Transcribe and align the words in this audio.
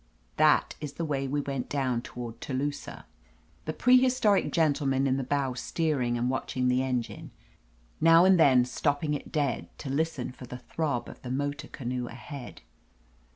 That 0.37 0.73
is 0.81 0.93
the 0.93 1.05
way 1.05 1.27
we 1.27 1.41
went 1.41 1.69
down 1.69 2.01
toward 2.01 2.41
Telu 2.41 2.71
sah: 2.73 3.03
the 3.65 3.71
prehistoric 3.73 4.51
gentleman 4.51 5.05
in 5.05 5.17
the 5.17 5.23
bow 5.23 5.53
steer 5.53 6.01
ing 6.01 6.17
and 6.17 6.27
watching 6.27 6.69
the 6.69 6.81
engine, 6.81 7.29
now 8.01 8.25
and 8.25 8.39
then 8.39 8.65
stopping 8.65 9.13
it 9.13 9.31
dead 9.31 9.69
to 9.77 9.91
listen 9.91 10.31
for 10.31 10.47
the 10.47 10.57
throb 10.57 11.07
of 11.07 11.21
the 11.21 11.29
motor 11.29 11.67
canoe 11.67 12.07
ahead. 12.07 12.61